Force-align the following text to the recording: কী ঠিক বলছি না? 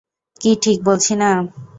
কী 0.41 0.51
ঠিক 0.63 0.77
বলছি 0.87 1.13
না? 1.21 1.29